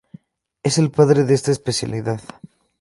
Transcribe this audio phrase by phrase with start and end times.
[0.63, 2.21] Es el padre de esta especialidad.